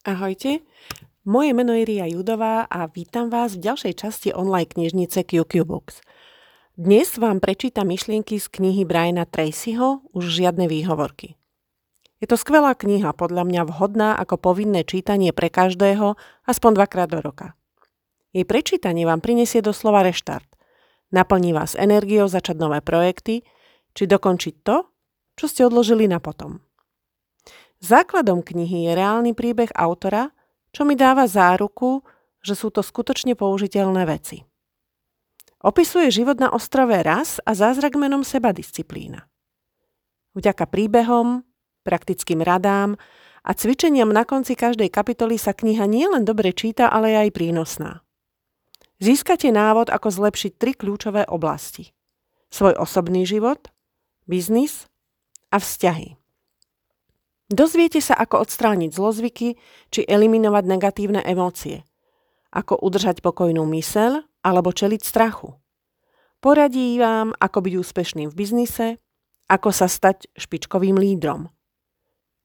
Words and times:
Ahojte, 0.00 0.64
moje 1.28 1.52
meno 1.52 1.76
je 1.76 1.84
Ria 1.84 2.08
Judová 2.08 2.64
a 2.64 2.88
vítam 2.88 3.28
vás 3.28 3.60
v 3.60 3.68
ďalšej 3.68 3.94
časti 4.00 4.28
online 4.32 4.64
knižnice 4.64 5.28
QQ 5.28 5.68
Books. 5.68 6.00
Dnes 6.72 7.20
vám 7.20 7.36
prečítam 7.36 7.92
myšlienky 7.92 8.40
z 8.40 8.48
knihy 8.48 8.88
Briana 8.88 9.28
Tracyho 9.28 10.00
Už 10.16 10.24
žiadne 10.24 10.72
výhovorky. 10.72 11.36
Je 12.16 12.24
to 12.24 12.40
skvelá 12.40 12.72
kniha, 12.72 13.12
podľa 13.12 13.44
mňa 13.44 13.62
vhodná 13.68 14.16
ako 14.16 14.40
povinné 14.40 14.88
čítanie 14.88 15.36
pre 15.36 15.52
každého 15.52 16.16
aspoň 16.48 16.80
dvakrát 16.80 17.12
do 17.12 17.20
roka. 17.20 17.52
Jej 18.32 18.48
prečítanie 18.48 19.04
vám 19.04 19.20
prinesie 19.20 19.60
doslova 19.60 20.00
reštart. 20.00 20.48
Naplní 21.12 21.52
vás 21.52 21.76
energiou 21.76 22.24
začať 22.24 22.56
nové 22.56 22.80
projekty, 22.80 23.44
či 23.92 24.08
dokončiť 24.08 24.64
to, 24.64 24.88
čo 25.36 25.44
ste 25.44 25.68
odložili 25.68 26.08
na 26.08 26.24
potom. 26.24 26.64
Základom 27.80 28.44
knihy 28.44 28.88
je 28.88 28.92
reálny 28.92 29.32
príbeh 29.32 29.72
autora, 29.72 30.28
čo 30.70 30.84
mi 30.84 30.94
dáva 30.94 31.24
záruku, 31.24 32.04
že 32.44 32.52
sú 32.52 32.68
to 32.68 32.84
skutočne 32.84 33.32
použiteľné 33.32 34.04
veci. 34.04 34.44
Opisuje 35.60 36.08
život 36.12 36.40
na 36.40 36.52
ostrove 36.52 36.92
raz 36.92 37.40
a 37.44 37.52
zázrak 37.52 37.96
menom 37.96 38.24
seba 38.24 38.52
disciplína. 38.52 39.28
Vďaka 40.36 40.68
príbehom, 40.68 41.44
praktickým 41.84 42.40
radám 42.40 42.96
a 43.44 43.50
cvičeniam 43.56 44.12
na 44.12 44.28
konci 44.28 44.56
každej 44.56 44.92
kapitoly 44.92 45.40
sa 45.40 45.56
kniha 45.56 45.84
nielen 45.88 46.28
dobre 46.28 46.52
číta, 46.52 46.88
ale 46.88 47.16
aj 47.16 47.32
prínosná. 47.32 48.04
Získate 49.00 49.48
návod, 49.48 49.88
ako 49.88 50.12
zlepšiť 50.12 50.52
tri 50.60 50.76
kľúčové 50.76 51.24
oblasti. 51.24 51.96
Svoj 52.52 52.76
osobný 52.76 53.24
život, 53.24 53.72
biznis 54.28 54.84
a 55.48 55.56
vzťahy. 55.56 56.19
Dozviete 57.50 57.98
sa, 57.98 58.14
ako 58.14 58.46
odstrániť 58.46 58.94
zlozvyky 58.94 59.58
či 59.90 60.00
eliminovať 60.06 60.64
negatívne 60.70 61.20
emócie. 61.26 61.82
Ako 62.54 62.78
udržať 62.78 63.26
pokojnú 63.26 63.66
myseľ 63.66 64.22
alebo 64.46 64.70
čeliť 64.70 65.02
strachu. 65.02 65.58
Poradí 66.38 66.94
vám, 66.96 67.34
ako 67.36 67.58
byť 67.66 67.74
úspešným 67.74 68.28
v 68.30 68.38
biznise, 68.38 68.86
ako 69.50 69.74
sa 69.74 69.90
stať 69.90 70.30
špičkovým 70.38 70.94
lídrom. 70.94 71.50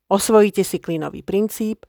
Osvojíte 0.09 0.66
si 0.66 0.81
klinový 0.81 1.22
princíp, 1.22 1.86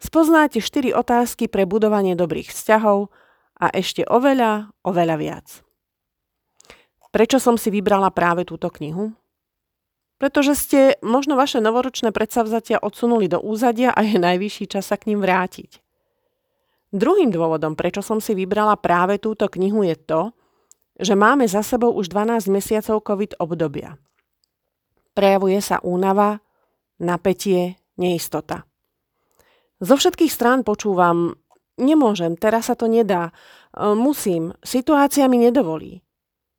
spoznáte 0.00 0.64
4 0.64 0.96
otázky 0.96 1.52
pre 1.52 1.68
budovanie 1.68 2.16
dobrých 2.16 2.50
vzťahov 2.50 3.12
a 3.60 3.68
ešte 3.72 4.08
oveľa, 4.08 4.72
oveľa 4.80 5.16
viac. 5.20 5.46
Prečo 7.12 7.36
som 7.36 7.56
si 7.60 7.68
vybrala 7.68 8.12
práve 8.12 8.48
túto 8.48 8.68
knihu? 8.80 9.12
Pretože 10.16 10.56
ste 10.56 10.80
možno 11.04 11.36
vaše 11.36 11.60
novoročné 11.60 12.08
predsavzatia 12.08 12.80
odsunuli 12.80 13.28
do 13.28 13.36
úzadia 13.36 13.92
a 13.92 14.00
je 14.00 14.16
najvyšší 14.16 14.64
čas 14.72 14.88
sa 14.88 14.96
k 14.96 15.12
ním 15.12 15.20
vrátiť. 15.20 15.84
Druhým 16.94 17.28
dôvodom, 17.28 17.76
prečo 17.76 18.00
som 18.00 18.22
si 18.22 18.32
vybrala 18.32 18.80
práve 18.80 19.20
túto 19.20 19.50
knihu 19.52 19.84
je 19.84 19.96
to, 19.98 20.22
že 20.96 21.12
máme 21.12 21.44
za 21.44 21.60
sebou 21.60 21.92
už 21.92 22.08
12 22.08 22.48
mesiacov 22.48 23.04
COVID 23.04 23.36
obdobia. 23.36 24.00
Prejavuje 25.12 25.60
sa 25.60 25.82
únava, 25.84 26.40
napätie, 26.96 27.76
neistota. 28.00 28.64
Zo 29.84 30.00
všetkých 30.00 30.32
strán 30.32 30.64
počúvam, 30.64 31.36
nemôžem, 31.76 32.40
teraz 32.40 32.72
sa 32.72 32.74
to 32.78 32.88
nedá, 32.88 33.36
musím, 33.76 34.56
situácia 34.64 35.28
mi 35.28 35.36
nedovolí. 35.36 36.05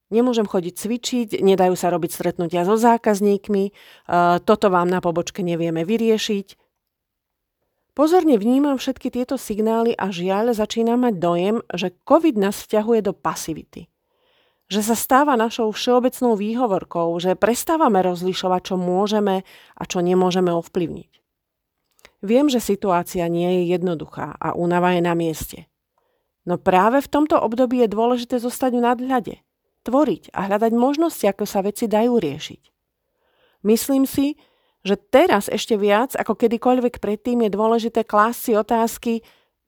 Nemôžem 0.07 0.47
chodiť 0.47 0.73
cvičiť, 0.79 1.27
nedajú 1.43 1.75
sa 1.75 1.91
robiť 1.91 2.11
stretnutia 2.15 2.63
so 2.63 2.79
zákazníkmi, 2.79 3.63
e, 3.67 3.71
toto 4.39 4.71
vám 4.71 4.87
na 4.87 5.03
pobočke 5.03 5.43
nevieme 5.43 5.83
vyriešiť. 5.83 6.55
Pozorne 7.91 8.39
vnímam 8.39 8.79
všetky 8.79 9.11
tieto 9.11 9.35
signály 9.35 9.91
a 9.99 10.07
žiaľ 10.07 10.55
začínam 10.55 11.03
mať 11.03 11.15
dojem, 11.19 11.55
že 11.75 11.91
COVID 12.07 12.39
nás 12.39 12.55
vťahuje 12.63 13.03
do 13.03 13.11
pasivity. 13.11 13.91
Že 14.71 14.93
sa 14.93 14.95
stáva 14.95 15.33
našou 15.35 15.75
všeobecnou 15.75 16.39
výhovorkou, 16.39 17.11
že 17.19 17.35
prestávame 17.35 17.99
rozlišovať, 17.99 18.61
čo 18.63 18.75
môžeme 18.79 19.43
a 19.75 19.83
čo 19.83 19.99
nemôžeme 19.99 20.55
ovplyvniť. 20.55 21.11
Viem, 22.23 22.47
že 22.47 22.63
situácia 22.63 23.27
nie 23.27 23.59
je 23.59 23.75
jednoduchá 23.75 24.39
a 24.39 24.55
únava 24.55 24.95
je 24.95 25.01
na 25.03 25.17
mieste. 25.19 25.67
No 26.47 26.55
práve 26.55 27.03
v 27.03 27.11
tomto 27.11 27.35
období 27.35 27.83
je 27.83 27.91
dôležité 27.91 28.39
zostať 28.39 28.71
v 28.79 28.85
nadhľade– 28.87 29.35
tvoriť 29.87 30.35
a 30.35 30.51
hľadať 30.51 30.71
možnosti, 30.75 31.23
ako 31.23 31.47
sa 31.47 31.63
veci 31.63 31.87
dajú 31.87 32.19
riešiť. 32.19 32.61
Myslím 33.63 34.03
si, 34.03 34.35
že 34.83 34.99
teraz 34.99 35.47
ešte 35.47 35.79
viac 35.79 36.13
ako 36.13 36.35
kedykoľvek 36.35 36.99
predtým 36.99 37.47
je 37.47 37.55
dôležité 37.55 38.03
klásť 38.03 38.39
si 38.39 38.51
otázky, 38.53 39.13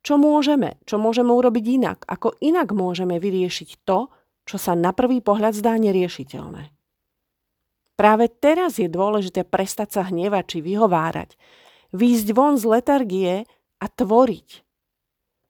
čo 0.04 0.16
môžeme, 0.16 0.80
čo 0.88 1.00
môžeme 1.00 1.32
urobiť 1.32 1.66
inak, 1.76 2.00
ako 2.08 2.36
inak 2.40 2.72
môžeme 2.72 3.20
vyriešiť 3.20 3.84
to, 3.84 4.08
čo 4.48 4.56
sa 4.56 4.76
na 4.76 4.96
prvý 4.96 5.20
pohľad 5.20 5.56
zdá 5.56 5.76
neriešiteľné. 5.76 6.72
Práve 8.00 8.32
teraz 8.32 8.80
je 8.80 8.88
dôležité 8.88 9.44
prestať 9.44 10.00
sa 10.00 10.02
hnevať 10.08 10.56
či 10.56 10.58
vyhovárať, 10.64 11.36
výjsť 11.92 12.28
von 12.32 12.56
z 12.56 12.64
letargie 12.64 13.34
a 13.84 13.86
tvoriť. 13.92 14.50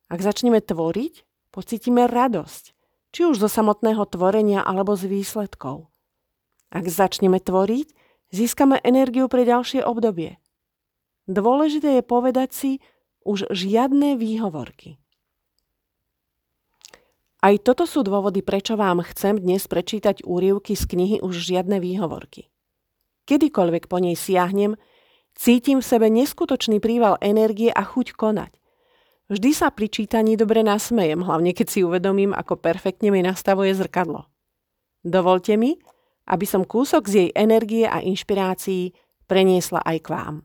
Ak 0.10 0.20
začneme 0.26 0.58
tvoriť, 0.58 1.14
pocítime 1.54 2.10
radosť 2.10 2.79
či 3.10 3.26
už 3.26 3.42
zo 3.42 3.50
samotného 3.50 4.06
tvorenia 4.06 4.62
alebo 4.62 4.94
z 4.94 5.10
výsledkov. 5.10 5.90
Ak 6.70 6.86
začneme 6.86 7.42
tvoriť, 7.42 7.88
získame 8.30 8.78
energiu 8.86 9.26
pre 9.26 9.46
ďalšie 9.46 9.82
obdobie. 9.82 10.38
Dôležité 11.26 12.02
je 12.02 12.04
povedať 12.06 12.50
si 12.54 12.72
už 13.26 13.50
žiadne 13.54 14.18
výhovorky. 14.18 14.98
Aj 17.40 17.56
toto 17.56 17.88
sú 17.88 18.04
dôvody, 18.04 18.44
prečo 18.44 18.76
vám 18.76 19.00
chcem 19.16 19.40
dnes 19.40 19.64
prečítať 19.64 20.28
úrivky 20.28 20.76
z 20.76 20.84
knihy 20.84 21.16
Už 21.24 21.40
žiadne 21.40 21.80
výhovorky. 21.80 22.52
Kedykoľvek 23.32 23.88
po 23.88 24.04
nej 24.04 24.20
siahnem, 24.20 24.76
cítim 25.40 25.80
v 25.80 25.88
sebe 25.88 26.12
neskutočný 26.12 26.84
príval 26.84 27.16
energie 27.24 27.72
a 27.72 27.80
chuť 27.88 28.12
konať. 28.20 28.59
Vždy 29.30 29.54
sa 29.54 29.70
pri 29.70 29.94
čítaní 29.94 30.34
dobre 30.34 30.66
nasmejem, 30.66 31.22
hlavne 31.22 31.54
keď 31.54 31.68
si 31.70 31.80
uvedomím, 31.86 32.34
ako 32.34 32.58
perfektne 32.58 33.14
mi 33.14 33.22
nastavuje 33.22 33.70
zrkadlo. 33.78 34.26
Dovolte 35.06 35.54
mi, 35.54 35.78
aby 36.26 36.46
som 36.50 36.66
kúsok 36.66 37.06
z 37.06 37.14
jej 37.14 37.30
energie 37.38 37.86
a 37.86 38.02
inšpirácií 38.02 38.90
preniesla 39.30 39.86
aj 39.86 39.98
k 40.02 40.08
vám. 40.10 40.36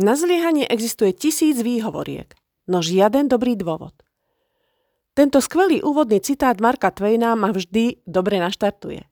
Na 0.00 0.16
zliehanie 0.16 0.64
existuje 0.64 1.12
tisíc 1.12 1.60
výhovoriek, 1.60 2.32
no 2.72 2.80
žiaden 2.80 3.28
dobrý 3.28 3.60
dôvod. 3.60 3.92
Tento 5.12 5.44
skvelý 5.44 5.84
úvodný 5.84 6.24
citát 6.24 6.56
Marka 6.64 6.88
Twaina 6.88 7.36
ma 7.36 7.52
vždy 7.52 8.08
dobre 8.08 8.40
naštartuje. 8.40 9.04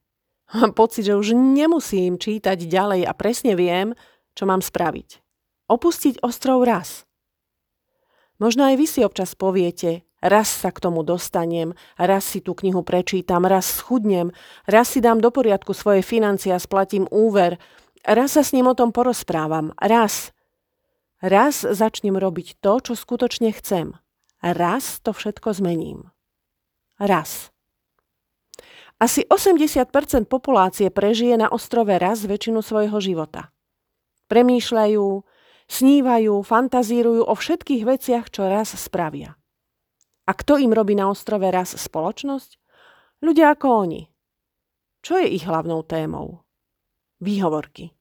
Mám 0.57 0.73
pocit, 0.73 1.05
že 1.05 1.13
už 1.13 1.37
nemusím 1.37 2.17
čítať 2.17 2.65
ďalej 2.65 3.05
a 3.05 3.13
presne 3.13 3.53
viem, 3.53 3.93
čo 4.33 4.49
mám 4.49 4.65
spraviť. 4.65 5.21
Opustiť 5.69 6.25
ostrov 6.25 6.65
raz– 6.65 7.05
Možno 8.41 8.65
aj 8.65 8.75
vy 8.81 8.89
si 8.89 9.05
občas 9.05 9.37
poviete, 9.37 10.01
raz 10.17 10.49
sa 10.49 10.73
k 10.73 10.81
tomu 10.81 11.05
dostanem, 11.05 11.77
raz 11.93 12.25
si 12.25 12.41
tú 12.41 12.57
knihu 12.57 12.81
prečítam, 12.81 13.45
raz 13.45 13.69
schudnem, 13.69 14.33
raz 14.65 14.89
si 14.89 14.97
dám 14.97 15.21
do 15.21 15.29
poriadku 15.29 15.77
svoje 15.77 16.01
financie 16.01 16.49
a 16.49 16.57
splatím 16.57 17.05
úver, 17.13 17.61
raz 18.01 18.33
sa 18.33 18.41
s 18.41 18.57
ním 18.57 18.65
o 18.65 18.73
tom 18.73 18.89
porozprávam, 18.89 19.77
raz. 19.77 20.33
Raz 21.21 21.61
začnem 21.61 22.17
robiť 22.17 22.57
to, 22.65 22.81
čo 22.81 22.93
skutočne 22.97 23.53
chcem. 23.53 23.93
Raz 24.41 24.97
to 25.05 25.13
všetko 25.13 25.53
zmením. 25.61 26.09
Raz. 26.97 27.53
Asi 28.97 29.21
80% 29.29 29.85
populácie 30.25 30.89
prežije 30.89 31.37
na 31.37 31.45
ostrove 31.45 31.93
raz 32.01 32.25
väčšinu 32.25 32.65
svojho 32.65 32.97
života. 32.97 33.53
Premýšľajú, 34.33 35.05
Snívajú, 35.71 36.43
fantazírujú 36.43 37.23
o 37.23 37.31
všetkých 37.31 37.87
veciach, 37.87 38.27
čo 38.27 38.43
raz 38.43 38.75
spravia. 38.75 39.39
A 40.27 40.35
kto 40.35 40.59
im 40.59 40.75
robí 40.75 40.99
na 40.99 41.07
ostrove 41.07 41.47
raz 41.47 41.71
spoločnosť? 41.79 42.59
Ľudia 43.23 43.55
ako 43.55 43.87
oni. 43.87 44.03
Čo 44.99 45.23
je 45.23 45.31
ich 45.31 45.47
hlavnou 45.47 45.87
témou? 45.87 46.43
Výhovorky. 47.23 47.95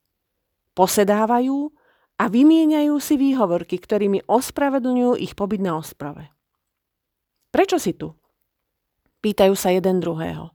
Posedávajú 0.75 1.71
a 2.19 2.25
vymieňajú 2.27 2.95
si 2.99 3.15
výhovorky, 3.15 3.79
ktorými 3.79 4.27
ospravedlňujú 4.27 5.23
ich 5.23 5.39
pobyt 5.39 5.63
na 5.63 5.79
ostrove. 5.79 6.27
Prečo 7.55 7.79
si 7.79 7.95
tu? 7.95 8.19
Pýtajú 9.23 9.55
sa 9.55 9.71
jeden 9.71 10.03
druhého. 10.03 10.51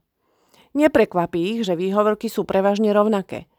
Neprekvapí 0.76 1.56
ich, 1.56 1.60
že 1.64 1.80
výhovorky 1.80 2.28
sú 2.28 2.44
prevažne 2.44 2.92
rovnaké– 2.92 3.48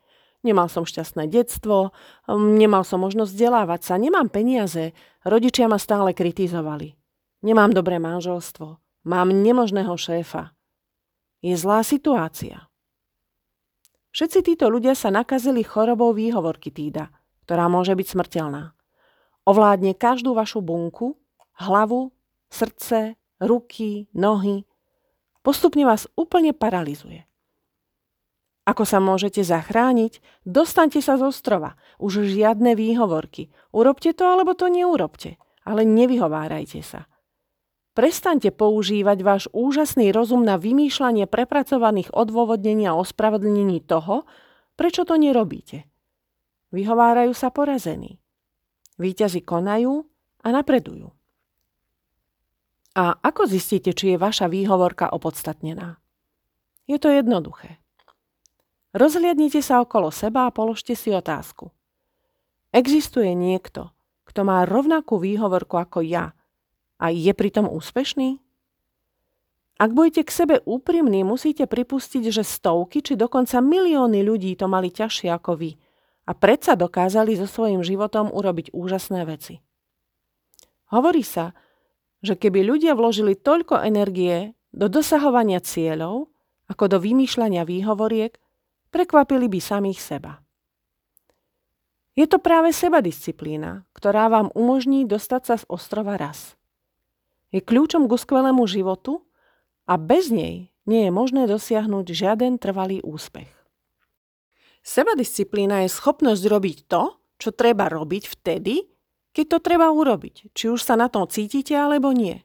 Nemal 0.48 0.72
som 0.72 0.88
šťastné 0.88 1.28
detstvo, 1.28 1.92
um, 2.24 2.56
nemal 2.56 2.88
som 2.88 3.04
možnosť 3.04 3.36
vzdelávať 3.36 3.82
sa, 3.84 4.00
nemám 4.00 4.32
peniaze, 4.32 4.96
rodičia 5.28 5.68
ma 5.68 5.76
stále 5.76 6.16
kritizovali. 6.16 6.96
Nemám 7.44 7.76
dobré 7.76 8.00
manželstvo, 8.00 8.80
mám 9.04 9.28
nemožného 9.36 9.92
šéfa. 9.92 10.56
Je 11.44 11.52
zlá 11.60 11.84
situácia. 11.84 12.72
Všetci 14.16 14.40
títo 14.56 14.72
ľudia 14.72 14.96
sa 14.96 15.12
nakazili 15.12 15.68
chorobou 15.68 16.16
výhovorky 16.16 16.72
týda, 16.72 17.12
ktorá 17.44 17.68
môže 17.68 17.92
byť 17.92 18.08
smrteľná. 18.08 18.72
ovládne 19.44 20.00
každú 20.00 20.32
vašu 20.32 20.64
bunku, 20.64 21.20
hlavu, 21.60 22.16
srdce, 22.48 23.20
ruky, 23.44 24.08
nohy. 24.16 24.64
Postupne 25.44 25.84
vás 25.84 26.08
úplne 26.16 26.56
paralizuje. 26.56 27.27
Ako 28.68 28.84
sa 28.84 29.00
môžete 29.00 29.48
zachrániť? 29.48 30.20
Dostaňte 30.44 31.00
sa 31.00 31.16
z 31.16 31.32
ostrova. 31.32 31.80
Už 32.04 32.28
žiadne 32.28 32.76
výhovorky. 32.76 33.48
Urobte 33.72 34.12
to, 34.12 34.28
alebo 34.28 34.52
to 34.60 34.68
neurobte. 34.68 35.40
Ale 35.64 35.88
nevyhovárajte 35.88 36.84
sa. 36.84 37.08
Prestaňte 37.96 38.52
používať 38.52 39.18
váš 39.24 39.44
úžasný 39.56 40.12
rozum 40.12 40.44
na 40.44 40.60
vymýšľanie 40.60 41.32
prepracovaných 41.32 42.12
odôvodnení 42.12 42.92
a 42.92 43.00
ospravedlnení 43.00 43.88
toho, 43.88 44.28
prečo 44.76 45.08
to 45.08 45.16
nerobíte. 45.16 45.88
Vyhovárajú 46.76 47.32
sa 47.32 47.50
porazení. 47.50 48.20
Výťazi 49.00 49.48
konajú 49.48 50.04
a 50.44 50.48
napredujú. 50.52 51.08
A 53.00 53.16
ako 53.16 53.48
zistíte, 53.48 53.96
či 53.96 54.14
je 54.14 54.18
vaša 54.20 54.52
výhovorka 54.52 55.08
opodstatnená? 55.08 55.98
Je 56.86 57.00
to 57.00 57.08
jednoduché. 57.10 57.80
Rozhliadnite 58.98 59.62
sa 59.62 59.78
okolo 59.86 60.10
seba 60.10 60.50
a 60.50 60.54
položte 60.54 60.98
si 60.98 61.14
otázku. 61.14 61.70
Existuje 62.74 63.30
niekto, 63.38 63.94
kto 64.26 64.42
má 64.42 64.66
rovnakú 64.66 65.22
výhovorku 65.22 65.78
ako 65.78 66.02
ja 66.02 66.34
a 66.98 67.14
je 67.14 67.30
pritom 67.30 67.70
úspešný? 67.70 68.42
Ak 69.78 69.94
budete 69.94 70.26
k 70.26 70.34
sebe 70.34 70.56
úprimní, 70.66 71.22
musíte 71.22 71.70
pripustiť, 71.70 72.34
že 72.34 72.42
stovky 72.42 73.06
či 73.06 73.14
dokonca 73.14 73.62
milióny 73.62 74.26
ľudí 74.26 74.58
to 74.58 74.66
mali 74.66 74.90
ťažšie 74.90 75.30
ako 75.30 75.62
vy 75.62 75.78
a 76.26 76.34
predsa 76.34 76.74
dokázali 76.74 77.38
so 77.38 77.46
svojím 77.46 77.86
životom 77.86 78.34
urobiť 78.34 78.74
úžasné 78.74 79.30
veci. 79.30 79.62
Hovorí 80.90 81.22
sa, 81.22 81.54
že 82.26 82.34
keby 82.34 82.66
ľudia 82.66 82.98
vložili 82.98 83.38
toľko 83.38 83.86
energie 83.86 84.58
do 84.74 84.90
dosahovania 84.90 85.62
cieľov, 85.62 86.34
ako 86.66 86.84
do 86.90 86.98
vymýšľania 86.98 87.62
výhovoriek, 87.62 88.42
prekvapili 88.90 89.48
by 89.52 89.60
samých 89.60 90.00
seba. 90.00 90.42
Je 92.18 92.26
to 92.26 92.42
práve 92.42 92.74
sebadisciplína, 92.74 93.86
ktorá 93.94 94.26
vám 94.26 94.50
umožní 94.58 95.06
dostať 95.06 95.42
sa 95.46 95.56
z 95.62 95.66
ostrova 95.70 96.18
raz. 96.18 96.58
Je 97.54 97.62
kľúčom 97.62 98.10
k 98.10 98.18
skvelému 98.18 98.66
životu 98.66 99.22
a 99.86 100.02
bez 100.02 100.34
nej 100.34 100.74
nie 100.90 101.02
je 101.06 101.12
možné 101.14 101.46
dosiahnuť 101.46 102.06
žiaden 102.10 102.58
trvalý 102.58 103.06
úspech. 103.06 103.54
Sebadisciplína 104.82 105.86
je 105.86 105.94
schopnosť 105.94 106.44
robiť 106.48 106.78
to, 106.90 107.22
čo 107.38 107.54
treba 107.54 107.86
robiť 107.86 108.24
vtedy, 108.34 108.88
keď 109.36 109.46
to 109.46 109.58
treba 109.62 109.94
urobiť, 109.94 110.50
či 110.58 110.74
už 110.74 110.82
sa 110.82 110.98
na 110.98 111.14
tom 111.14 111.30
cítite 111.30 111.78
alebo 111.78 112.10
nie. 112.10 112.42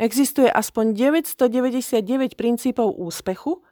Existuje 0.00 0.50
aspoň 0.50 0.96
999 0.96 2.34
princípov 2.34 2.96
úspechu, 2.96 3.62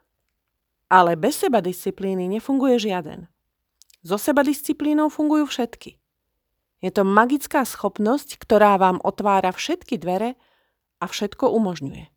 ale 0.89 1.17
bez 1.21 1.45
seba 1.45 1.61
disciplíny 1.61 2.29
nefunguje 2.29 2.81
žiaden. 2.81 3.29
So 4.01 4.17
seba 4.17 4.41
disciplínou 4.41 5.13
fungujú 5.13 5.49
všetky. 5.49 6.01
Je 6.81 6.91
to 6.95 7.03
magická 7.03 7.67
schopnosť, 7.67 8.39
ktorá 8.41 8.79
vám 8.81 9.03
otvára 9.05 9.53
všetky 9.53 9.99
dvere 10.01 10.39
a 11.03 11.05
všetko 11.05 11.51
umožňuje. 11.51 12.09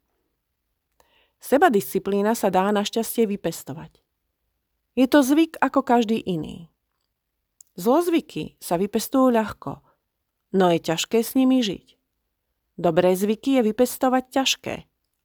Seba 1.42 1.74
disciplína 1.74 2.38
sa 2.38 2.54
dá 2.54 2.70
našťastie 2.70 3.26
vypestovať. 3.26 3.98
Je 4.94 5.10
to 5.10 5.26
zvyk 5.26 5.58
ako 5.58 5.82
každý 5.82 6.22
iný. 6.22 6.70
Zlozvyky 7.80 8.60
sa 8.62 8.78
vypestujú 8.78 9.34
ľahko, 9.34 9.82
no 10.54 10.70
je 10.70 10.80
ťažké 10.84 11.24
s 11.24 11.34
nimi 11.34 11.66
žiť. 11.66 11.98
Dobré 12.78 13.16
zvyky 13.18 13.58
je 13.58 13.74
vypestovať 13.74 14.24
ťažké, 14.30 14.76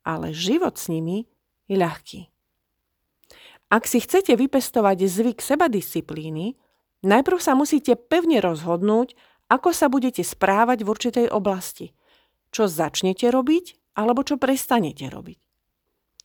ale 0.06 0.32
život 0.32 0.78
s 0.78 0.88
nimi 0.88 1.28
je 1.68 1.76
ľahký. 1.76 2.20
Ak 3.66 3.90
si 3.90 3.98
chcete 3.98 4.38
vypestovať 4.38 5.10
zvyk 5.10 5.38
sebadisciplíny, 5.42 6.54
najprv 7.02 7.38
sa 7.42 7.58
musíte 7.58 7.98
pevne 7.98 8.38
rozhodnúť, 8.38 9.18
ako 9.50 9.70
sa 9.74 9.90
budete 9.90 10.22
správať 10.22 10.86
v 10.86 10.90
určitej 10.90 11.26
oblasti. 11.30 11.94
Čo 12.54 12.70
začnete 12.70 13.26
robiť, 13.30 13.96
alebo 13.98 14.22
čo 14.22 14.38
prestanete 14.38 15.10
robiť. 15.10 15.38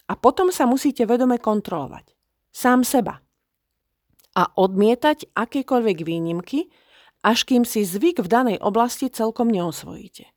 A 0.10 0.14
potom 0.20 0.52
sa 0.54 0.68
musíte 0.68 1.08
vedome 1.08 1.42
kontrolovať. 1.42 2.14
Sám 2.52 2.84
seba. 2.84 3.24
A 4.36 4.44
odmietať 4.60 5.32
akékoľvek 5.34 5.98
výnimky, 6.04 6.68
až 7.22 7.46
kým 7.48 7.64
si 7.64 7.86
zvyk 7.86 8.22
v 8.22 8.28
danej 8.28 8.58
oblasti 8.60 9.08
celkom 9.08 9.50
neosvojíte. 9.50 10.30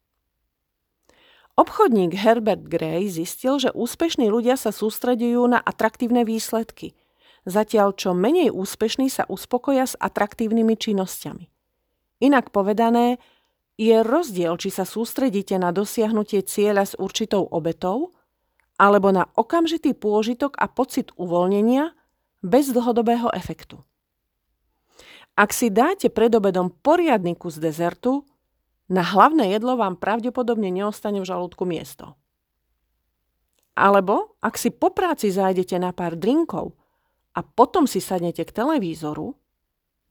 Obchodník 1.55 2.19
Herbert 2.19 2.67
Gray 2.67 3.07
zistil, 3.07 3.63
že 3.63 3.71
úspešní 3.71 4.27
ľudia 4.27 4.59
sa 4.59 4.75
sústredujú 4.75 5.47
na 5.47 5.63
atraktívne 5.63 6.27
výsledky, 6.27 6.99
zatiaľ 7.47 7.95
čo 7.95 8.11
menej 8.11 8.51
úspešní 8.51 9.07
sa 9.07 9.23
uspokoja 9.31 9.87
s 9.87 9.95
atraktívnymi 9.95 10.75
činnosťami. 10.75 11.47
Inak 12.27 12.51
povedané, 12.51 13.23
je 13.79 14.03
rozdiel, 14.03 14.55
či 14.59 14.71
sa 14.71 14.83
sústredíte 14.83 15.55
na 15.59 15.71
dosiahnutie 15.71 16.43
cieľa 16.43 16.91
s 16.91 16.95
určitou 16.99 17.47
obetou, 17.47 18.11
alebo 18.75 19.15
na 19.15 19.31
okamžitý 19.39 19.95
pôžitok 19.95 20.59
a 20.59 20.67
pocit 20.67 21.15
uvoľnenia 21.15 21.95
bez 22.43 22.75
dlhodobého 22.75 23.31
efektu. 23.31 23.79
Ak 25.39 25.55
si 25.55 25.71
dáte 25.71 26.11
pred 26.11 26.35
obedom 26.35 26.71
poriadny 26.71 27.39
kus 27.39 27.59
dezertu, 27.59 28.27
na 28.89 29.01
hlavné 29.01 29.49
jedlo 29.57 29.81
vám 29.81 29.97
pravdepodobne 29.97 30.69
neostane 30.69 31.21
v 31.21 31.29
žalúdku 31.29 31.65
miesto. 31.65 32.17
Alebo 33.75 34.37
ak 34.39 34.55
si 34.61 34.71
po 34.71 34.93
práci 34.95 35.33
zájdete 35.35 35.81
na 35.81 35.91
pár 35.91 36.15
drinkov 36.15 36.77
a 37.35 37.43
potom 37.43 37.89
si 37.91 37.99
sadnete 37.99 38.47
k 38.47 38.55
televízoru, 38.55 39.35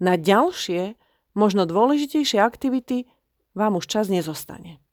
na 0.04 0.20
ďalšie, 0.20 1.00
možno 1.38 1.64
dôležitejšie 1.64 2.44
aktivity 2.44 3.08
vám 3.56 3.80
už 3.80 3.88
čas 3.88 4.12
nezostane. 4.12 4.84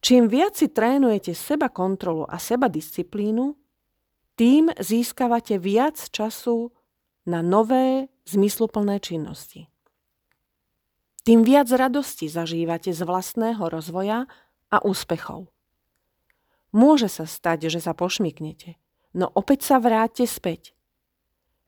Čím 0.00 0.32
viac 0.32 0.56
si 0.56 0.66
trénujete 0.66 1.36
seba 1.36 1.68
kontrolu 1.68 2.24
a 2.26 2.40
seba 2.40 2.66
disciplínu, 2.72 3.54
tým 4.34 4.72
získavate 4.72 5.60
viac 5.60 6.00
času 6.08 6.72
na 7.28 7.44
nové, 7.44 8.08
zmysluplné 8.24 8.98
činnosti 9.04 9.68
tým 11.20 11.44
viac 11.44 11.68
radosti 11.68 12.32
zažívate 12.32 12.96
z 12.96 13.04
vlastného 13.04 13.60
rozvoja 13.68 14.24
a 14.72 14.76
úspechov. 14.80 15.52
Môže 16.72 17.10
sa 17.10 17.26
stať, 17.26 17.68
že 17.68 17.82
sa 17.82 17.92
pošmiknete, 17.92 18.78
no 19.12 19.28
opäť 19.34 19.68
sa 19.68 19.76
vráťte 19.82 20.24
späť. 20.24 20.72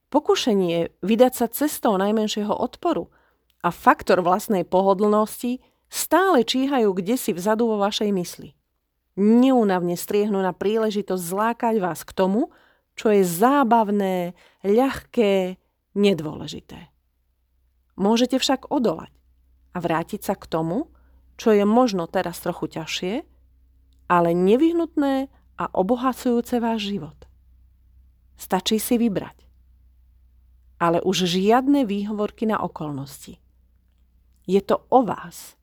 Pokušenie 0.08 0.94
vydať 1.02 1.32
sa 1.32 1.46
cestou 1.48 1.96
najmenšieho 1.98 2.52
odporu 2.52 3.10
a 3.64 3.68
faktor 3.72 4.20
vlastnej 4.24 4.62
pohodlnosti 4.62 5.60
stále 5.92 6.44
číhajú 6.44 6.92
kde 6.96 7.16
si 7.20 7.36
vzadu 7.36 7.68
vo 7.68 7.76
vašej 7.80 8.12
mysli. 8.14 8.56
Neúnavne 9.20 9.96
striehnú 9.98 10.40
na 10.40 10.56
príležitosť 10.56 11.20
zlákať 11.20 11.76
vás 11.76 12.00
k 12.08 12.16
tomu, 12.16 12.48
čo 12.96 13.12
je 13.12 13.24
zábavné, 13.24 14.32
ľahké, 14.64 15.60
nedôležité. 15.92 16.88
Môžete 17.96 18.40
však 18.40 18.72
odolať 18.72 19.12
a 19.72 19.78
vrátiť 19.80 20.20
sa 20.20 20.34
k 20.36 20.48
tomu, 20.48 20.92
čo 21.40 21.50
je 21.52 21.64
možno 21.64 22.06
teraz 22.06 22.38
trochu 22.44 22.68
ťažšie, 22.70 23.14
ale 24.06 24.36
nevyhnutné 24.36 25.32
a 25.56 25.64
obohacujúce 25.72 26.60
váš 26.60 26.92
život. 26.92 27.16
Stačí 28.36 28.76
si 28.76 29.00
vybrať. 29.00 29.44
Ale 30.82 30.98
už 31.00 31.30
žiadne 31.30 31.86
výhovorky 31.86 32.44
na 32.44 32.58
okolnosti. 32.58 33.38
Je 34.44 34.60
to 34.60 34.82
o 34.90 35.06
vás. 35.06 35.54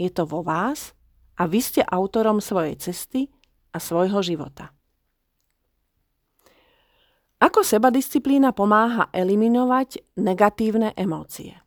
Je 0.00 0.08
to 0.08 0.24
vo 0.24 0.40
vás 0.40 0.96
a 1.36 1.44
vy 1.44 1.60
ste 1.60 1.84
autorom 1.84 2.40
svojej 2.40 2.80
cesty 2.80 3.28
a 3.70 3.78
svojho 3.78 4.24
života. 4.24 4.72
Ako 7.42 7.66
sebadisciplína 7.66 8.54
pomáha 8.54 9.10
eliminovať 9.10 10.14
negatívne 10.14 10.94
emócie? 10.94 11.58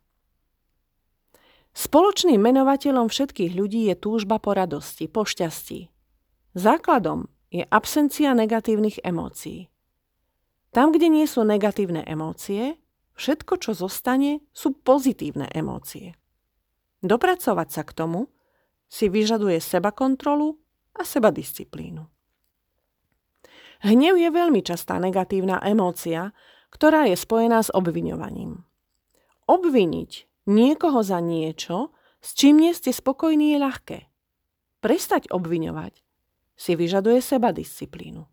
Spoločným 1.76 2.40
menovateľom 2.40 3.12
všetkých 3.12 3.52
ľudí 3.52 3.92
je 3.92 4.00
túžba 4.00 4.40
po 4.40 4.56
radosti, 4.56 5.12
po 5.12 5.28
šťastí. 5.28 5.92
Základom 6.56 7.28
je 7.52 7.68
absencia 7.68 8.32
negatívnych 8.32 9.04
emócií. 9.04 9.68
Tam, 10.72 10.88
kde 10.88 11.12
nie 11.12 11.28
sú 11.28 11.44
negatívne 11.44 12.00
emócie, 12.08 12.80
všetko, 13.20 13.60
čo 13.60 13.76
zostane, 13.76 14.40
sú 14.56 14.72
pozitívne 14.72 15.52
emócie. 15.52 16.16
Dopracovať 17.04 17.68
sa 17.68 17.84
k 17.84 17.92
tomu 17.92 18.32
si 18.88 19.12
vyžaduje 19.12 19.60
seba 19.60 19.92
kontrolu 19.92 20.56
a 20.96 21.04
seba 21.04 21.28
disciplínu. 21.28 22.08
Hnev 23.84 24.16
je 24.16 24.32
veľmi 24.32 24.64
častá 24.64 24.96
negatívna 24.96 25.60
emócia, 25.60 26.32
ktorá 26.72 27.04
je 27.04 27.20
spojená 27.20 27.60
s 27.60 27.68
obviňovaním. 27.68 28.64
Obviniť 29.44 30.35
niekoho 30.46 31.02
za 31.02 31.20
niečo 31.20 31.96
S 32.26 32.34
čím 32.34 32.58
nie 32.58 32.74
ste 32.74 32.90
spokojní 32.90 33.54
je 33.54 33.58
ľahké. 33.62 33.98
Prestať 34.82 35.30
obviňovať 35.30 36.02
si 36.58 36.74
vyžaduje 36.74 37.22
seba 37.22 37.54
disciplínu. 37.54 38.26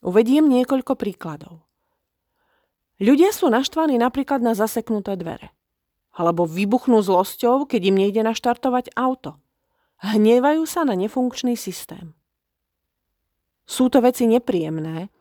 Uvediem 0.00 0.48
niekoľko 0.48 0.96
príkladov. 0.96 1.60
Ľudia 2.96 3.28
sú 3.36 3.52
naštvaní 3.52 4.00
napríklad 4.00 4.40
na 4.40 4.56
zaseknuté 4.56 5.20
dvere. 5.20 5.52
Alebo 6.16 6.48
vybuchnú 6.48 7.04
zlosťou, 7.04 7.68
keď 7.68 7.92
im 7.92 7.96
nejde 8.00 8.24
naštartovať 8.24 8.96
auto. 8.96 9.36
Hnievajú 10.00 10.64
sa 10.64 10.88
na 10.88 10.96
nefunkčný 10.96 11.60
systém. 11.60 12.16
Sú 13.68 13.92
to 13.92 14.00
veci 14.00 14.24
nepríjemné 14.24 15.12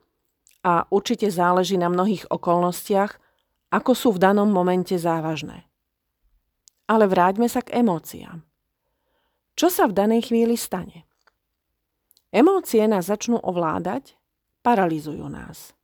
a 0.63 0.87
určite 0.87 1.27
záleží 1.27 1.75
na 1.75 1.91
mnohých 1.91 2.31
okolnostiach, 2.31 3.19
ako 3.75 3.91
sú 3.91 4.15
v 4.15 4.23
danom 4.23 4.47
momente 4.47 4.95
závažné. 4.95 5.68
Ale 6.89 7.05
vráťme 7.05 7.45
sa 7.45 7.61
k 7.61 7.85
emóciám. 7.85 8.41
Čo 9.53 9.69
sa 9.69 9.85
v 9.85 9.93
danej 9.93 10.33
chvíli 10.33 10.57
stane? 10.57 11.05
Emócie 12.33 12.81
nás 12.89 13.05
začnú 13.13 13.37
ovládať, 13.37 14.17
paralizujú 14.65 15.29
nás. 15.29 15.77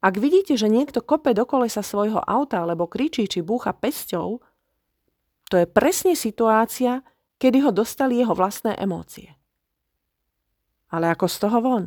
Ak 0.00 0.16
vidíte, 0.16 0.56
že 0.56 0.66
niekto 0.66 1.04
kope 1.04 1.30
do 1.36 1.44
kolesa 1.44 1.84
svojho 1.84 2.24
auta 2.24 2.64
alebo 2.64 2.88
kričí 2.88 3.28
či 3.28 3.44
búcha 3.44 3.70
pesťou, 3.76 4.40
to 5.52 5.54
je 5.60 5.66
presne 5.68 6.16
situácia, 6.16 7.04
kedy 7.36 7.68
ho 7.68 7.70
dostali 7.70 8.18
jeho 8.18 8.32
vlastné 8.32 8.80
emócie. 8.80 9.36
Ale 10.90 11.12
ako 11.12 11.26
z 11.28 11.36
toho 11.38 11.58
von? 11.62 11.84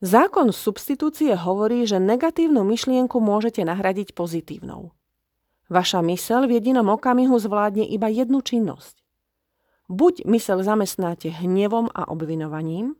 Zákon 0.00 0.50
substitúcie 0.50 1.32
hovorí, 1.36 1.86
že 1.86 2.02
negatívnu 2.02 2.64
myšlienku 2.66 3.20
môžete 3.20 3.64
nahradiť 3.64 4.12
pozitívnou. 4.16 4.96
Vaša 5.66 5.98
mysel 6.06 6.46
v 6.46 6.62
jedinom 6.62 6.86
okamihu 6.94 7.34
zvládne 7.42 7.82
iba 7.90 8.06
jednu 8.06 8.38
činnosť. 8.38 9.02
Buď 9.90 10.26
mysel 10.26 10.62
zamestnáte 10.62 11.30
hnevom 11.30 11.90
a 11.90 12.06
obvinovaním, 12.06 12.94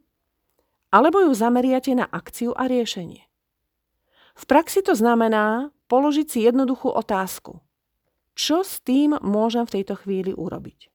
alebo 0.90 1.22
ju 1.22 1.34
zameriate 1.34 1.94
na 1.94 2.06
akciu 2.06 2.54
a 2.54 2.66
riešenie. 2.66 3.22
V 4.36 4.44
praxi 4.44 4.82
to 4.82 4.98
znamená 4.98 5.70
položiť 5.86 6.26
si 6.26 6.38
jednoduchú 6.42 6.90
otázku. 6.90 7.62
Čo 8.36 8.66
s 8.66 8.82
tým 8.82 9.16
môžem 9.22 9.64
v 9.64 9.80
tejto 9.80 9.96
chvíli 10.02 10.34
urobiť? 10.34 10.92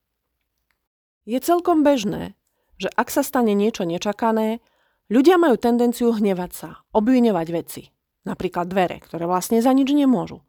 Je 1.26 1.40
celkom 1.40 1.82
bežné, 1.82 2.36
že 2.78 2.92
ak 2.94 3.10
sa 3.10 3.24
stane 3.24 3.56
niečo 3.56 3.88
nečakané, 3.88 4.60
ľudia 5.10 5.40
majú 5.40 5.58
tendenciu 5.58 6.12
hnevať 6.14 6.52
sa, 6.54 6.70
obviňovať 6.94 7.48
veci, 7.50 7.84
napríklad 8.28 8.70
dvere, 8.70 9.02
ktoré 9.02 9.26
vlastne 9.26 9.58
za 9.64 9.74
nič 9.74 9.90
nemôžu, 9.90 10.44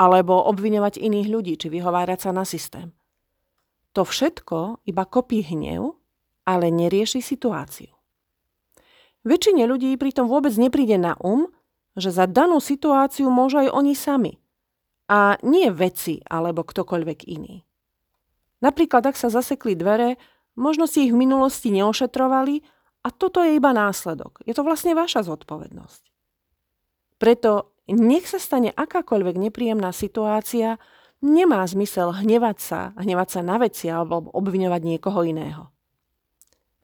alebo 0.00 0.48
obviňovať 0.48 0.96
iných 0.96 1.28
ľudí, 1.28 1.54
či 1.60 1.68
vyhovárať 1.68 2.24
sa 2.24 2.30
na 2.32 2.48
systém. 2.48 2.96
To 3.92 4.08
všetko 4.08 4.88
iba 4.88 5.04
kopí 5.04 5.44
hnev, 5.44 6.00
ale 6.48 6.72
nerieši 6.72 7.20
situáciu. 7.20 7.92
Väčšine 9.28 9.68
ľudí 9.68 9.92
pritom 10.00 10.24
vôbec 10.24 10.56
nepríde 10.56 10.96
na 10.96 11.12
um, 11.20 11.52
že 11.98 12.08
za 12.08 12.24
danú 12.24 12.62
situáciu 12.62 13.28
môžu 13.28 13.60
aj 13.66 13.68
oni 13.76 13.92
sami. 13.92 14.32
A 15.10 15.36
nie 15.44 15.68
veci 15.74 16.22
alebo 16.24 16.62
ktokoľvek 16.64 17.28
iný. 17.28 17.66
Napríklad, 18.62 19.10
ak 19.10 19.16
sa 19.18 19.28
zasekli 19.28 19.74
dvere, 19.74 20.16
možno 20.54 20.86
si 20.86 21.08
ich 21.08 21.12
v 21.12 21.20
minulosti 21.20 21.74
neošetrovali 21.74 22.62
a 23.04 23.08
toto 23.10 23.42
je 23.42 23.58
iba 23.58 23.74
následok. 23.74 24.40
Je 24.46 24.54
to 24.54 24.62
vlastne 24.62 24.94
vaša 24.94 25.26
zodpovednosť. 25.26 26.02
Preto 27.20 27.74
nech 27.94 28.26
sa 28.30 28.38
stane 28.38 28.70
akákoľvek 28.74 29.36
nepríjemná 29.50 29.90
situácia, 29.90 30.78
nemá 31.20 31.66
zmysel 31.66 32.14
hnevať 32.14 32.58
sa, 32.58 32.80
hnevať 32.96 33.28
sa 33.28 33.40
na 33.42 33.56
veci 33.60 33.90
alebo 33.90 34.30
obviňovať 34.32 34.82
niekoho 34.84 35.20
iného. 35.26 35.68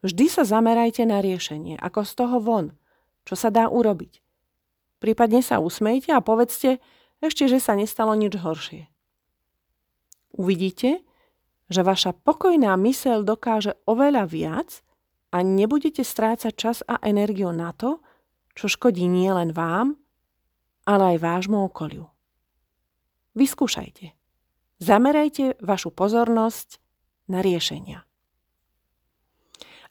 Vždy 0.05 0.25
sa 0.29 0.43
zamerajte 0.45 1.03
na 1.09 1.19
riešenie, 1.19 1.81
ako 1.81 2.05
z 2.05 2.11
toho 2.13 2.37
von, 2.37 2.65
čo 3.25 3.33
sa 3.33 3.49
dá 3.49 3.65
urobiť. 3.65 4.21
Prípadne 5.01 5.41
sa 5.41 5.57
usmejte 5.57 6.13
a 6.13 6.21
povedzte 6.21 6.77
ešte, 7.21 7.49
že 7.49 7.57
sa 7.57 7.73
nestalo 7.73 8.13
nič 8.13 8.37
horšie. 8.37 8.85
Uvidíte, 10.37 11.01
že 11.67 11.81
vaša 11.81 12.13
pokojná 12.13 12.77
myseľ 12.77 13.25
dokáže 13.25 13.73
oveľa 13.89 14.23
viac 14.29 14.69
a 15.33 15.41
nebudete 15.41 16.05
strácať 16.05 16.53
čas 16.53 16.77
a 16.85 17.01
energiu 17.01 17.49
na 17.51 17.73
to, 17.73 17.99
čo 18.53 18.69
škodí 18.69 19.05
nielen 19.09 19.51
vám, 19.51 19.97
ale 20.87 21.15
aj 21.15 21.17
vášmu 21.19 21.67
okoliu. 21.67 22.07
Vyskúšajte. 23.35 24.15
Zamerajte 24.79 25.59
vašu 25.59 25.91
pozornosť 25.91 26.79
na 27.27 27.43
riešenia. 27.43 28.07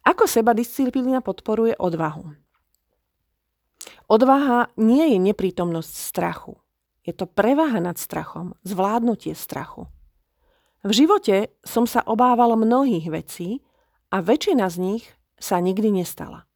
Ako 0.07 0.25
seba 0.25 0.57
disciplína 0.57 1.21
podporuje 1.21 1.77
odvahu? 1.77 2.33
Odvaha 4.07 4.71
nie 4.79 5.13
je 5.13 5.19
neprítomnosť 5.19 5.93
strachu. 5.93 6.55
Je 7.03 7.11
to 7.15 7.27
prevaha 7.27 7.83
nad 7.83 7.99
strachom, 7.99 8.55
zvládnutie 8.63 9.35
strachu. 9.35 9.91
V 10.87 10.91
živote 10.95 11.51
som 11.67 11.91
sa 11.91 12.07
obával 12.07 12.55
mnohých 12.55 13.11
vecí 13.11 13.67
a 14.15 14.23
väčšina 14.23 14.71
z 14.71 14.77
nich 14.79 15.05
sa 15.43 15.59
nikdy 15.59 15.91
nestala. 15.91 16.47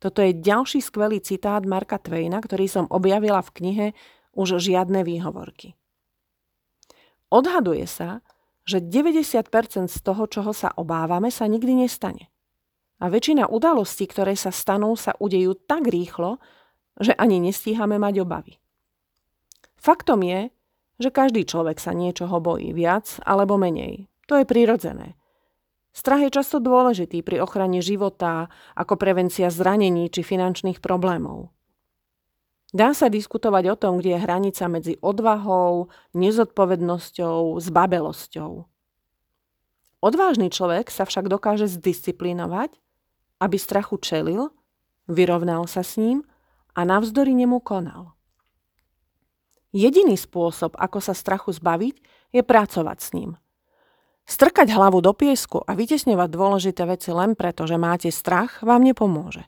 Toto 0.00 0.24
je 0.24 0.32
ďalší 0.32 0.80
skvelý 0.80 1.20
citát 1.20 1.60
Marka 1.68 2.00
Twaina, 2.00 2.40
ktorý 2.40 2.66
som 2.66 2.88
objavila 2.88 3.44
v 3.44 3.52
knihe 3.60 3.86
Už 4.32 4.56
žiadne 4.56 5.04
výhovorky. 5.04 5.76
Odhaduje 7.28 7.84
sa, 7.84 8.24
že 8.64 8.80
90% 8.80 9.92
z 9.92 9.98
toho, 10.00 10.24
čoho 10.24 10.56
sa 10.56 10.72
obávame, 10.72 11.28
sa 11.28 11.44
nikdy 11.44 11.84
nestane. 11.84 12.32
A 13.00 13.12
väčšina 13.12 13.48
udalostí, 13.52 14.08
ktoré 14.08 14.36
sa 14.36 14.48
stanú, 14.48 14.96
sa 14.96 15.12
udejú 15.20 15.52
tak 15.56 15.88
rýchlo, 15.88 16.40
že 17.00 17.12
ani 17.16 17.40
nestíhame 17.40 18.00
mať 18.00 18.24
obavy. 18.24 18.60
Faktom 19.80 20.20
je, 20.24 20.52
že 21.00 21.08
každý 21.08 21.48
človek 21.48 21.80
sa 21.80 21.96
niečoho 21.96 22.40
bojí 22.40 22.76
viac 22.76 23.20
alebo 23.24 23.56
menej. 23.56 24.08
To 24.28 24.36
je 24.36 24.44
prirodzené. 24.44 25.16
Strach 25.90 26.22
je 26.22 26.30
často 26.30 26.62
dôležitý 26.62 27.26
pri 27.26 27.42
ochrane 27.42 27.82
života 27.82 28.46
ako 28.78 28.94
prevencia 28.94 29.50
zranení 29.50 30.06
či 30.08 30.22
finančných 30.22 30.78
problémov. 30.78 31.50
Dá 32.70 32.94
sa 32.94 33.10
diskutovať 33.10 33.74
o 33.74 33.76
tom, 33.76 33.98
kde 33.98 34.14
je 34.14 34.22
hranica 34.22 34.64
medzi 34.70 34.94
odvahou, 35.02 35.90
nezodpovednosťou, 36.14 37.58
zbabelosťou. 37.58 38.52
Odvážny 40.00 40.54
človek 40.54 40.86
sa 40.86 41.02
však 41.02 41.26
dokáže 41.26 41.66
zdisciplinovať 41.66 42.78
aby 43.40 43.56
strachu 43.56 43.96
čelil, 43.96 44.52
vyrovnal 45.08 45.64
sa 45.64 45.80
s 45.80 45.96
ním 45.96 46.22
a 46.76 46.84
navzdory 46.84 47.32
nemu 47.32 47.58
konal. 47.64 48.12
Jediný 49.72 50.14
spôsob, 50.20 50.76
ako 50.76 51.00
sa 51.00 51.16
strachu 51.16 51.56
zbaviť, 51.56 51.96
je 52.36 52.42
pracovať 52.44 52.98
s 53.00 53.08
ním. 53.16 53.40
Strkať 54.28 54.72
hlavu 54.72 55.00
do 55.04 55.12
piesku 55.12 55.60
a 55.64 55.72
vytesňovať 55.74 56.28
dôležité 56.30 56.82
veci 56.86 57.10
len 57.10 57.34
preto, 57.34 57.66
že 57.68 57.80
máte 57.80 58.08
strach, 58.08 58.62
vám 58.64 58.84
nepomôže. 58.84 59.44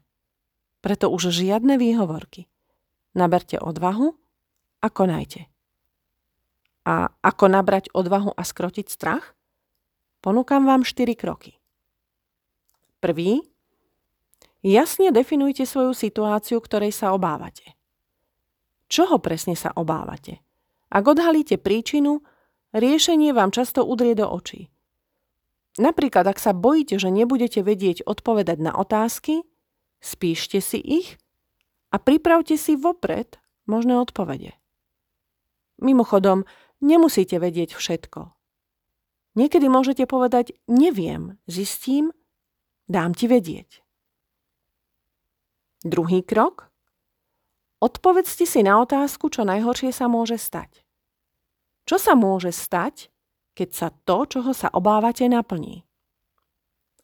Preto 0.83 1.09
už 1.13 1.31
žiadne 1.31 1.79
výhovorky. 1.79 2.51
Naberte 3.15 3.61
odvahu 3.61 4.17
a 4.83 4.87
konajte. 4.91 5.47
A 6.83 7.15
ako 7.23 7.45
nabrať 7.47 7.93
odvahu 7.95 8.35
a 8.35 8.43
skrotiť 8.43 8.87
strach? 8.91 9.39
Ponúkam 10.19 10.67
vám 10.67 10.83
4 10.83 11.15
kroky. 11.15 11.55
Prvý, 12.99 13.53
Jasne 14.63 15.11
definujte 15.11 15.67
svoju 15.67 15.91
situáciu, 15.91 16.63
ktorej 16.63 16.95
sa 16.95 17.11
obávate. 17.11 17.75
Čoho 18.87 19.19
presne 19.19 19.59
sa 19.59 19.75
obávate? 19.75 20.39
Ak 20.87 21.03
odhalíte 21.03 21.59
príčinu, 21.59 22.23
riešenie 22.77 23.33
vám 23.37 23.53
často 23.53 23.85
udrie 23.85 24.17
do 24.17 24.29
očí. 24.29 24.73
Napríklad, 25.81 26.29
ak 26.29 26.37
sa 26.37 26.53
bojíte, 26.53 27.01
že 27.01 27.09
nebudete 27.09 27.65
vedieť 27.65 28.05
odpovedať 28.05 28.59
na 28.61 28.73
otázky, 28.77 29.41
spíšte 30.05 30.61
si 30.61 30.77
ich 30.77 31.17
a 31.89 31.97
pripravte 31.97 32.61
si 32.61 32.77
vopred 32.77 33.41
možné 33.65 33.97
odpovede. 33.97 34.53
Mimochodom, 35.81 36.45
nemusíte 36.85 37.41
vedieť 37.41 37.73
všetko. 37.73 38.37
Niekedy 39.33 39.67
môžete 39.73 40.05
povedať 40.05 40.53
neviem, 40.69 41.41
zistím, 41.49 42.13
dám 42.85 43.17
ti 43.17 43.25
vedieť. 43.25 43.81
Druhý 45.83 46.21
krok. 46.21 46.69
Odpovedzte 47.83 48.47
si 48.47 48.63
na 48.63 48.79
otázku, 48.79 49.33
čo 49.33 49.43
najhoršie 49.43 49.91
sa 49.91 50.07
môže 50.07 50.39
stať. 50.39 50.82
Čo 51.93 52.01
sa 52.01 52.17
môže 52.17 52.57
stať, 52.57 53.13
keď 53.53 53.69
sa 53.77 53.89
to, 53.93 54.25
čoho 54.25 54.57
sa 54.57 54.73
obávate, 54.73 55.29
naplní? 55.29 55.85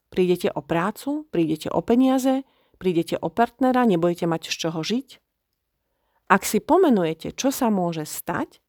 Prídete 0.08 0.48
o 0.48 0.64
prácu, 0.64 1.28
prídete 1.28 1.68
o 1.68 1.84
peniaze, 1.84 2.48
prídete 2.80 3.20
o 3.20 3.28
partnera, 3.28 3.84
nebudete 3.84 4.24
mať 4.24 4.48
z 4.48 4.54
čoho 4.56 4.80
žiť? 4.80 5.20
Ak 6.32 6.48
si 6.48 6.64
pomenujete, 6.64 7.36
čo 7.36 7.52
sa 7.52 7.68
môže 7.68 8.08
stať, 8.08 8.64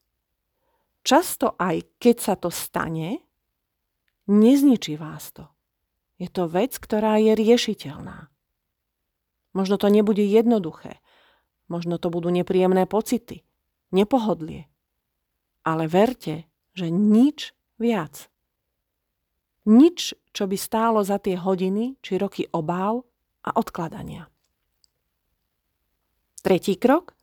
často 1.07 1.55
aj 1.55 1.87
keď 2.03 2.15
sa 2.19 2.35
to 2.35 2.51
stane, 2.51 3.23
nezničí 4.27 4.99
vás 4.99 5.31
to. 5.31 5.47
Je 6.19 6.27
to 6.27 6.51
vec, 6.51 6.75
ktorá 6.75 7.15
je 7.15 7.31
riešiteľná. 7.31 8.27
Možno 9.55 9.79
to 9.79 9.87
nebude 9.87 10.27
jednoduché. 10.27 10.99
Možno 11.71 11.95
to 11.95 12.11
budú 12.11 12.27
nepríjemné 12.27 12.91
pocity, 12.91 13.47
nepohodlie. 13.95 14.68
Ale 15.63 15.87
verte, 15.87 16.47
že 16.73 16.87
nič 16.87 17.51
viac. 17.79 18.31
Nič, 19.69 20.15
čo 20.33 20.47
by 20.47 20.57
stálo 20.57 21.03
za 21.03 21.19
tie 21.19 21.35
hodiny 21.35 21.99
či 21.99 22.17
roky 22.17 22.47
obáv 22.49 23.03
a 23.43 23.49
odkladania. 23.53 24.27
Tretí 26.39 26.79
krok. 26.79 27.13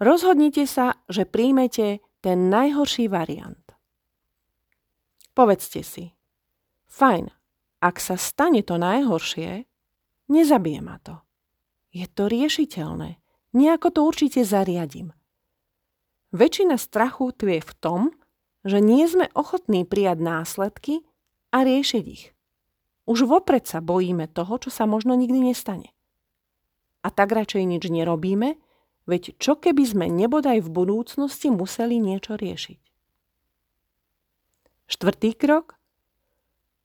Rozhodnite 0.00 0.64
sa, 0.64 0.96
že 1.06 1.28
príjmete 1.28 2.00
ten 2.24 2.48
najhorší 2.48 3.06
variant. 3.06 3.60
Povedzte 5.36 5.84
si, 5.84 6.12
fajn, 6.88 7.30
ak 7.80 7.96
sa 7.96 8.16
stane 8.16 8.60
to 8.66 8.76
najhoršie, 8.76 9.64
nezabije 10.28 10.80
ma 10.80 11.00
to. 11.00 11.20
Je 11.90 12.06
to 12.10 12.26
riešiteľné. 12.26 13.18
Nejako 13.50 13.88
to 13.90 14.00
určite 14.06 14.40
zariadím. 14.46 15.10
Väčšina 16.30 16.78
strachu 16.78 17.34
tvie 17.34 17.58
v 17.58 17.72
tom, 17.82 18.00
že 18.62 18.78
nie 18.78 19.02
sme 19.10 19.26
ochotní 19.34 19.82
prijať 19.82 20.18
následky 20.22 20.94
a 21.50 21.66
riešiť 21.66 22.04
ich. 22.06 22.30
Už 23.10 23.26
vopred 23.26 23.66
sa 23.66 23.82
bojíme 23.82 24.30
toho, 24.30 24.62
čo 24.62 24.70
sa 24.70 24.86
možno 24.86 25.18
nikdy 25.18 25.50
nestane. 25.50 25.90
A 27.02 27.10
tak 27.10 27.34
radšej 27.34 27.66
nič 27.66 27.82
nerobíme, 27.90 28.60
veď 29.10 29.34
čo 29.42 29.58
keby 29.58 29.82
sme 29.82 30.06
nebodaj 30.06 30.62
v 30.62 30.70
budúcnosti 30.70 31.50
museli 31.50 31.98
niečo 31.98 32.38
riešiť. 32.38 32.80
Štvrtý 34.86 35.30
krok 35.34 35.80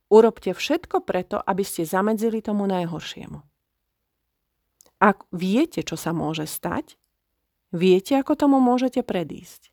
Urobte 0.05 0.53
všetko 0.53 1.01
preto, 1.01 1.41
aby 1.41 1.65
ste 1.65 1.81
zamedzili 1.81 2.37
tomu 2.39 2.69
najhoršiemu. 2.69 3.41
Ak 5.01 5.25
viete, 5.33 5.81
čo 5.81 5.97
sa 5.97 6.13
môže 6.13 6.45
stať, 6.45 6.95
viete, 7.75 8.15
ako 8.15 8.39
tomu 8.39 8.57
môžete 8.63 9.03
predísť. 9.03 9.69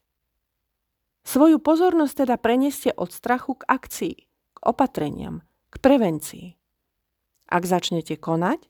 Svoju 1.22 1.62
pozornosť 1.62 2.26
teda 2.26 2.36
preneste 2.36 2.90
od 2.98 3.14
strachu 3.14 3.62
k 3.62 3.62
akcii, 3.70 4.16
k 4.26 4.58
opatreniam, 4.66 5.46
k 5.70 5.74
prevencii. 5.78 6.46
Ak 7.46 7.62
začnete 7.62 8.18
konať, 8.18 8.66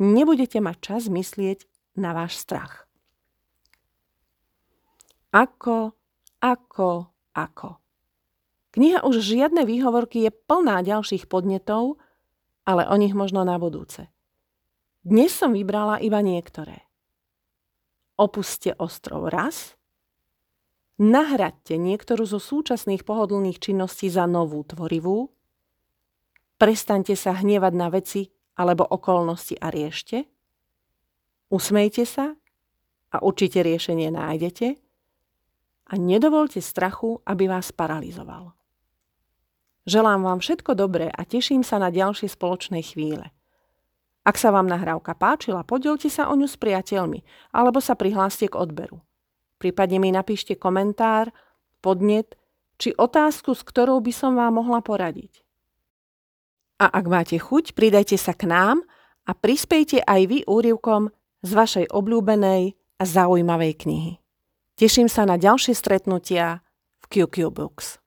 nebudete 0.00 0.58
mať 0.64 0.76
čas 0.80 1.02
myslieť 1.12 1.68
na 2.00 2.16
váš 2.16 2.40
strach. 2.40 2.88
Ako, 5.30 5.94
ako, 6.40 7.12
ako. 7.36 7.70
Kniha 8.70 9.04
už 9.04 9.20
žiadne 9.20 9.68
výhovorky 9.68 10.26
je 10.26 10.32
plná 10.32 10.82
ďalších 10.82 11.28
podnetov, 11.28 12.00
ale 12.64 12.86
o 12.88 12.94
nich 12.96 13.12
možno 13.12 13.44
na 13.44 13.58
budúce. 13.60 14.08
Dnes 15.02 15.34
som 15.34 15.52
vybrala 15.54 15.98
iba 16.02 16.22
niektoré. 16.22 16.89
Opuste 18.20 18.76
ostrov 18.76 19.32
raz, 19.32 19.80
nahradte 21.00 21.80
niektorú 21.80 22.28
zo 22.28 22.36
súčasných 22.36 23.00
pohodlných 23.08 23.56
činností 23.56 24.12
za 24.12 24.28
novú 24.28 24.60
tvorivú, 24.60 25.32
prestaňte 26.60 27.16
sa 27.16 27.32
hnevať 27.40 27.72
na 27.72 27.88
veci 27.88 28.28
alebo 28.60 28.84
okolnosti 28.84 29.56
a 29.56 29.72
riešte, 29.72 30.28
usmejte 31.48 32.04
sa 32.04 32.36
a 33.08 33.16
určite 33.24 33.64
riešenie 33.64 34.12
nájdete 34.12 34.76
a 35.88 35.92
nedovolte 35.96 36.60
strachu, 36.60 37.24
aby 37.24 37.48
vás 37.48 37.72
paralizoval. 37.72 38.52
Želám 39.88 40.28
vám 40.28 40.38
všetko 40.44 40.76
dobré 40.76 41.08
a 41.08 41.24
teším 41.24 41.64
sa 41.64 41.80
na 41.80 41.88
ďalšie 41.88 42.28
spoločné 42.28 42.84
chvíle. 42.84 43.32
Ak 44.20 44.36
sa 44.36 44.52
vám 44.52 44.68
nahrávka 44.68 45.16
páčila, 45.16 45.64
podielte 45.64 46.12
sa 46.12 46.28
o 46.28 46.36
ňu 46.36 46.44
s 46.44 46.60
priateľmi 46.60 47.24
alebo 47.56 47.80
sa 47.80 47.96
prihláste 47.96 48.52
k 48.52 48.58
odberu. 48.58 49.00
Prípadne 49.56 50.00
mi 50.00 50.12
napíšte 50.12 50.56
komentár, 50.56 51.32
podnet 51.84 52.36
či 52.80 52.96
otázku, 52.96 53.52
s 53.52 53.60
ktorou 53.60 54.00
by 54.00 54.12
som 54.12 54.32
vám 54.36 54.56
mohla 54.56 54.80
poradiť. 54.80 55.44
A 56.80 56.88
ak 56.88 57.04
máte 57.12 57.36
chuť, 57.36 57.76
pridajte 57.76 58.16
sa 58.16 58.32
k 58.32 58.48
nám 58.48 58.80
a 59.28 59.36
prispejte 59.36 60.00
aj 60.00 60.20
vy 60.32 60.38
úrivkom 60.48 61.12
z 61.44 61.50
vašej 61.52 61.86
obľúbenej 61.92 62.72
a 62.96 63.02
zaujímavej 63.04 63.72
knihy. 63.84 64.12
Teším 64.80 65.12
sa 65.12 65.28
na 65.28 65.36
ďalšie 65.36 65.76
stretnutia 65.76 66.64
v 67.04 67.20
QQ 67.20 67.52
Books. 67.52 67.99